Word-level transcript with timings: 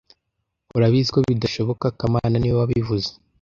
Urabizi 0.75 1.09
ko 1.15 1.19
bidashoboka 1.27 1.85
kamana 1.97 2.35
niwe 2.37 2.55
wabivuze 2.61 3.09